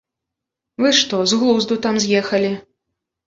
Вы 0.83 0.89
што, 0.99 1.19
з 1.33 1.37
глузду 1.41 1.77
там 1.85 2.01
з'ехалі? 2.05 2.49